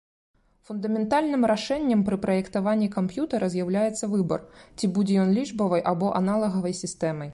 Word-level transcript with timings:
Фундаментальным 0.67 1.43
рашэннем 1.51 2.01
пры 2.07 2.17
праектаванні 2.23 2.87
камп'ютара 2.95 3.51
з'яўляецца 3.57 4.09
выбар, 4.15 4.39
ці 4.77 4.91
будзе 4.97 5.19
ён 5.25 5.29
лічбавай 5.37 5.85
або 5.93 6.11
аналагавай 6.23 6.75
сістэмай. 6.83 7.29